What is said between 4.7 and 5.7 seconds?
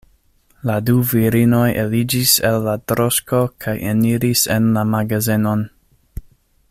la magazenon.